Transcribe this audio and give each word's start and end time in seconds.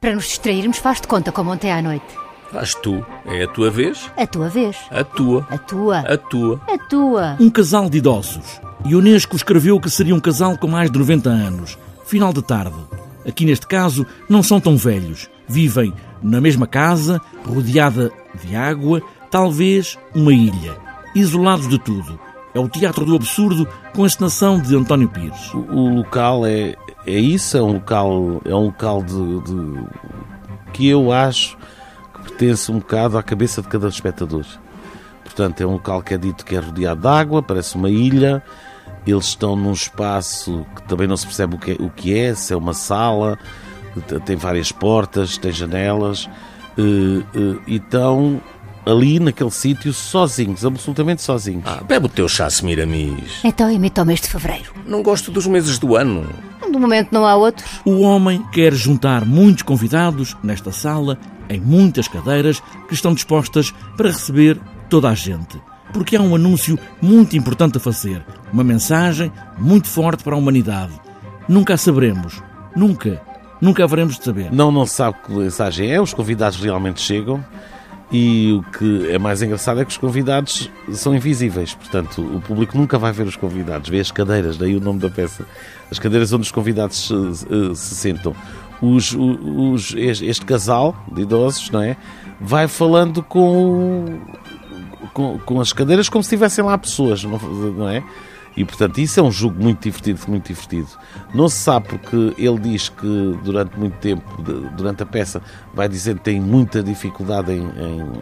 Para 0.00 0.14
nos 0.14 0.26
distrairmos, 0.28 0.78
faz 0.78 1.00
de 1.00 1.08
conta 1.08 1.32
como 1.32 1.50
ontem 1.50 1.72
à 1.72 1.82
noite. 1.82 2.06
Faz 2.52 2.72
tu. 2.72 3.04
É 3.26 3.42
a 3.42 3.48
tua 3.48 3.68
vez? 3.68 4.08
A 4.16 4.26
tua 4.28 4.48
vez. 4.48 4.76
A 4.92 5.02
tua. 5.02 5.44
A 5.50 5.58
tua. 5.58 5.98
A 5.98 6.16
tua. 6.16 6.60
A 6.68 6.78
tua. 6.78 7.36
Um 7.40 7.50
casal 7.50 7.90
de 7.90 7.98
idosos. 7.98 8.60
Ionesco 8.86 9.34
escreveu 9.34 9.80
que 9.80 9.90
seria 9.90 10.14
um 10.14 10.20
casal 10.20 10.56
com 10.56 10.68
mais 10.68 10.88
de 10.88 10.96
90 10.96 11.28
anos. 11.28 11.76
Final 12.06 12.32
de 12.32 12.42
tarde. 12.42 12.76
Aqui 13.26 13.44
neste 13.44 13.66
caso, 13.66 14.06
não 14.28 14.40
são 14.40 14.60
tão 14.60 14.76
velhos. 14.76 15.28
Vivem 15.48 15.92
na 16.22 16.40
mesma 16.40 16.68
casa, 16.68 17.20
rodeada 17.44 18.12
de 18.44 18.54
água, 18.54 19.02
talvez 19.32 19.98
uma 20.14 20.32
ilha. 20.32 20.76
Isolados 21.12 21.68
de 21.68 21.76
tudo. 21.76 22.20
É 22.54 22.60
o 22.60 22.68
Teatro 22.68 23.04
do 23.04 23.16
Absurdo 23.16 23.66
com 23.92 24.04
a 24.04 24.06
encenação 24.06 24.60
de 24.60 24.76
António 24.76 25.08
Pires. 25.08 25.52
O, 25.52 25.58
o 25.58 25.94
local 25.96 26.46
é, 26.46 26.76
é 27.08 27.18
isso, 27.18 27.56
é 27.56 27.62
um 27.62 27.72
local, 27.74 28.40
é 28.44 28.54
um 28.54 28.66
local 28.66 29.02
de, 29.02 29.40
de- 29.40 29.84
que 30.72 30.88
eu 30.88 31.10
acho 31.12 31.56
que 32.14 32.22
pertence 32.22 32.70
um 32.70 32.78
bocado 32.78 33.16
à 33.18 33.22
cabeça 33.22 33.62
de 33.62 33.68
cada 33.68 33.88
espectador. 33.88 34.44
Portanto, 35.24 35.60
é 35.60 35.66
um 35.66 35.72
local 35.72 36.02
que 36.02 36.14
é 36.14 36.18
dito 36.18 36.44
que 36.44 36.54
é 36.56 36.58
rodeado 36.58 37.00
de 37.00 37.06
água, 37.08 37.42
parece 37.42 37.76
uma 37.76 37.88
ilha. 37.90 38.42
Eles 39.06 39.26
estão 39.26 39.56
num 39.56 39.72
espaço 39.72 40.66
que 40.76 40.82
também 40.82 41.06
não 41.06 41.16
se 41.16 41.24
percebe 41.26 41.54
o 41.54 41.58
que 41.58 41.70
é, 41.72 41.76
o 41.78 41.88
que 41.90 42.16
é 42.18 42.34
se 42.34 42.52
é 42.52 42.56
uma 42.56 42.74
sala, 42.74 43.38
tem 44.26 44.36
várias 44.36 44.70
portas, 44.70 45.38
tem 45.38 45.50
janelas, 45.52 46.28
eh, 46.76 47.22
eh, 47.34 47.56
e 47.66 47.76
estão 47.76 48.40
ali 48.84 49.18
naquele 49.20 49.50
sítio 49.50 49.92
sozinhos, 49.92 50.64
absolutamente 50.64 51.22
sozinhos. 51.22 51.64
Ah, 51.66 51.82
bebe 51.86 52.06
o 52.06 52.08
teu 52.08 52.28
chá, 52.28 52.48
Semiramis. 52.50 53.40
Então 53.44 53.70
imita 53.70 54.02
o 54.02 54.06
mês 54.06 54.20
de 54.20 54.28
fevereiro. 54.28 54.72
Não 54.86 55.02
gosto 55.02 55.30
dos 55.30 55.46
meses 55.46 55.78
do 55.78 55.94
ano. 55.96 56.26
De 56.70 56.78
momento 56.78 57.12
não 57.12 57.26
há 57.26 57.34
outros. 57.34 57.80
O 57.84 58.00
homem 58.00 58.44
quer 58.52 58.72
juntar 58.72 59.24
muitos 59.24 59.62
convidados 59.62 60.36
nesta 60.42 60.72
sala, 60.72 61.18
em 61.48 61.60
muitas 61.60 62.08
cadeiras, 62.08 62.62
que 62.88 62.94
estão 62.94 63.14
dispostas 63.14 63.72
para 63.96 64.10
receber 64.10 64.60
toda 64.88 65.08
a 65.08 65.14
gente. 65.14 65.60
Porque 65.92 66.16
há 66.16 66.20
um 66.20 66.34
anúncio 66.34 66.78
muito 67.00 67.36
importante 67.36 67.78
a 67.78 67.80
fazer, 67.80 68.24
uma 68.52 68.62
mensagem 68.62 69.32
muito 69.58 69.88
forte 69.88 70.22
para 70.22 70.34
a 70.34 70.38
humanidade. 70.38 70.92
Nunca 71.48 71.74
a 71.74 71.78
saberemos. 71.78 72.42
Nunca. 72.76 73.22
Nunca 73.60 73.82
haveremos 73.82 74.18
de 74.18 74.24
saber. 74.24 74.52
Não, 74.52 74.70
não 74.70 74.86
se 74.86 74.94
sabe 74.94 75.16
que 75.24 75.32
mensagem 75.32 75.90
é, 75.90 76.00
os 76.00 76.14
convidados 76.14 76.60
realmente 76.60 77.00
chegam 77.00 77.44
e 78.10 78.52
o 78.52 78.62
que 78.78 79.10
é 79.10 79.18
mais 79.18 79.42
engraçado 79.42 79.80
é 79.80 79.84
que 79.84 79.90
os 79.90 79.96
convidados 79.98 80.70
são 80.92 81.14
invisíveis, 81.14 81.74
portanto 81.74 82.22
o 82.22 82.40
público 82.40 82.76
nunca 82.76 82.98
vai 82.98 83.12
ver 83.12 83.26
os 83.26 83.36
convidados, 83.36 83.88
vê 83.90 84.00
as 84.00 84.10
cadeiras, 84.10 84.56
daí 84.56 84.74
o 84.76 84.80
nome 84.80 84.98
da 84.98 85.10
peça, 85.10 85.44
as 85.90 85.98
cadeiras 85.98 86.32
onde 86.32 86.42
os 86.42 86.50
convidados 86.52 87.06
se, 87.08 87.36
se- 87.36 87.76
se 87.76 87.94
sentam. 87.96 88.34
Os, 88.80 89.12
os- 89.14 89.94
este 89.96 90.46
casal 90.46 90.96
de 91.12 91.22
idosos, 91.22 91.68
não 91.70 91.82
é? 91.82 91.96
Vai 92.40 92.68
falando 92.68 93.22
com, 93.22 94.20
com, 95.12 95.38
com 95.40 95.60
as 95.60 95.72
cadeiras 95.72 96.08
como 96.08 96.22
se 96.22 96.28
estivessem 96.28 96.64
lá 96.64 96.78
pessoas, 96.78 97.24
não, 97.24 97.38
não 97.38 97.88
é? 97.88 98.02
E 98.58 98.64
portanto 98.64 98.98
isso 98.98 99.20
é 99.20 99.22
um 99.22 99.30
jogo 99.30 99.62
muito 99.62 99.82
divertido, 99.84 100.20
muito 100.26 100.48
divertido. 100.48 100.88
Não 101.32 101.48
se 101.48 101.56
sabe 101.58 101.88
porque 101.88 102.34
ele 102.36 102.58
diz 102.58 102.88
que 102.88 103.38
durante 103.44 103.78
muito 103.78 103.94
tempo, 103.98 104.24
durante 104.76 105.02
a 105.02 105.06
peça, 105.06 105.40
vai 105.72 105.88
dizendo 105.88 106.18
que 106.18 106.24
tem 106.24 106.40
muita 106.40 106.82
dificuldade 106.82 107.52
em, 107.52 107.60
em- 107.62 108.12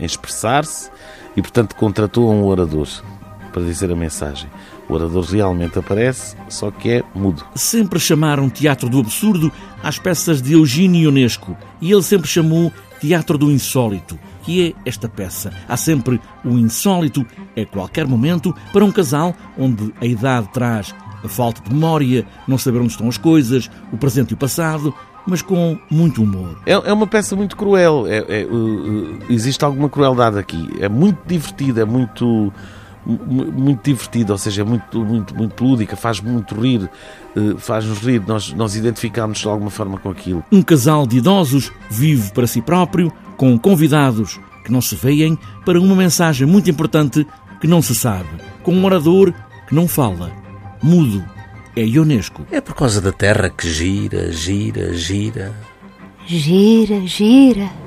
em 0.00 0.04
expressar-se 0.04 0.90
e 1.36 1.40
portanto 1.42 1.76
contratou 1.76 2.32
um 2.32 2.42
orador 2.44 2.88
para 3.52 3.62
dizer 3.62 3.92
a 3.92 3.94
mensagem. 3.96 4.50
O 4.88 4.94
orador 4.94 5.24
realmente 5.24 5.78
aparece, 5.78 6.36
só 6.48 6.70
que 6.72 6.90
é 6.90 7.02
mudo. 7.14 7.44
Sempre 7.54 8.00
chamaram 8.00 8.50
Teatro 8.50 8.88
do 8.90 8.98
Absurdo 8.98 9.50
às 9.82 9.96
peças 9.98 10.42
de 10.42 10.54
Eugênio 10.54 11.02
Ionesco 11.04 11.56
e 11.80 11.92
ele 11.92 12.02
sempre 12.02 12.28
chamou 12.28 12.72
Teatro 13.00 13.38
do 13.38 13.50
Insólito, 13.50 14.18
que 14.44 14.68
é 14.68 14.88
esta 14.88 15.08
peça. 15.08 15.50
Há 15.68 15.76
sempre 15.76 16.20
o 16.44 16.50
insólito 16.58 17.24
a 17.56 17.64
qualquer 17.66 18.06
momento 18.06 18.54
para 18.72 18.84
um 18.84 18.92
casal 18.92 19.34
onde 19.58 19.92
a 20.00 20.06
idade 20.06 20.48
traz 20.52 20.94
a 21.24 21.28
falta 21.28 21.62
de 21.62 21.72
memória, 21.74 22.26
não 22.46 22.58
saber 22.58 22.78
onde 22.80 22.92
estão 22.92 23.08
as 23.08 23.16
coisas, 23.16 23.70
o 23.90 23.96
presente 23.96 24.32
e 24.32 24.34
o 24.34 24.36
passado, 24.36 24.94
mas 25.26 25.40
com 25.40 25.78
muito 25.90 26.22
humor. 26.22 26.58
É, 26.66 26.72
é 26.72 26.92
uma 26.92 27.06
peça 27.06 27.34
muito 27.34 27.56
cruel. 27.56 28.06
É, 28.06 28.42
é, 28.42 28.44
uh, 28.44 28.54
uh, 28.54 29.18
existe 29.30 29.64
alguma 29.64 29.88
crueldade 29.88 30.38
aqui. 30.38 30.68
É 30.78 30.86
muito 30.88 31.18
divertida, 31.26 31.80
é 31.80 31.84
muito, 31.86 32.26
mu- 32.26 32.52
muito 33.06 33.84
divertida, 33.84 34.32
ou 34.32 34.38
seja, 34.38 34.62
é 34.62 34.64
muito, 34.64 35.04
muito, 35.04 35.34
muito 35.34 35.64
lúdica, 35.64 35.96
faz 35.96 36.20
muito 36.20 36.54
rir, 36.54 36.88
uh, 37.36 37.58
faz-nos 37.58 37.98
rir. 37.98 38.22
Nós, 38.26 38.52
nós 38.52 38.76
identificamos 38.76 39.38
de 39.38 39.48
alguma 39.48 39.70
forma 39.70 39.98
com 39.98 40.10
aquilo. 40.10 40.44
Um 40.50 40.62
casal 40.62 41.06
de 41.06 41.18
idosos 41.18 41.70
vive 41.90 42.32
para 42.32 42.46
si 42.46 42.62
próprio, 42.62 43.12
com 43.36 43.58
convidados 43.58 44.40
que 44.64 44.72
não 44.72 44.80
se 44.80 44.96
veem, 44.96 45.38
para 45.64 45.78
uma 45.78 45.94
mensagem 45.94 46.46
muito 46.46 46.70
importante 46.70 47.26
que 47.60 47.66
não 47.66 47.82
se 47.82 47.94
sabe, 47.94 48.28
com 48.62 48.72
um 48.72 48.84
orador 48.84 49.32
que 49.68 49.74
não 49.74 49.86
fala, 49.86 50.30
mudo. 50.82 51.24
É 51.76 51.84
Ionesco. 51.84 52.46
É 52.52 52.60
por 52.60 52.74
causa 52.74 53.00
da 53.00 53.10
terra 53.10 53.50
que 53.50 53.68
gira, 53.68 54.30
gira, 54.30 54.94
gira. 54.94 55.52
Gira, 56.24 57.04
gira. 57.04 57.83